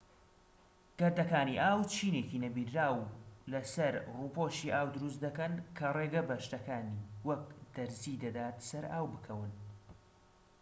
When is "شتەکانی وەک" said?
6.45-7.43